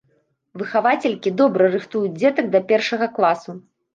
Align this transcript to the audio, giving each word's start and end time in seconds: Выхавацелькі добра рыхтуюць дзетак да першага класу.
Выхавацелькі 0.61 1.33
добра 1.41 1.69
рыхтуюць 1.75 2.11
дзетак 2.21 2.49
да 2.57 2.61
першага 2.71 3.11
класу. 3.19 3.57